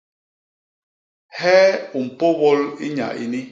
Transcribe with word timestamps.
Hee 1.37 1.69
u 1.97 1.99
mpôbôl 2.07 2.59
i 2.85 2.87
nya 2.95 3.07
ini? 3.25 3.41